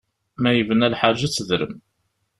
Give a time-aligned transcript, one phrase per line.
[0.41, 1.75] Mi yebna lḥaǧa ad tedrem.